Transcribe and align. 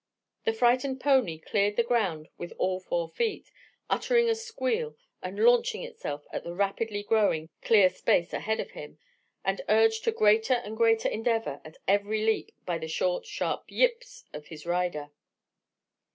The 0.45 0.53
frightened 0.53 0.99
pony 0.99 1.37
cleared 1.37 1.75
the 1.75 1.83
ground 1.83 2.27
with 2.35 2.53
all 2.57 2.79
four 2.79 3.07
feet, 3.07 3.51
uttering 3.87 4.31
a 4.31 4.33
squeal, 4.33 4.97
and 5.21 5.37
launching 5.37 5.83
itself 5.83 6.25
at 6.33 6.43
the 6.43 6.55
rapidly 6.55 7.05
narrowing 7.07 7.49
clear 7.61 7.87
space 7.87 8.33
ahead 8.33 8.59
of 8.59 8.71
him; 8.71 8.97
and 9.45 9.61
urged 9.69 10.03
to 10.05 10.11
greater 10.11 10.55
and 10.55 10.75
greater 10.75 11.07
endeavor 11.07 11.61
at 11.63 11.77
every 11.87 12.25
leap 12.25 12.51
by 12.65 12.79
the 12.79 12.87
short, 12.87 13.27
sharp 13.27 13.65
"yips" 13.67 14.25
of 14.33 14.47
his 14.47 14.65
rider. 14.65 15.11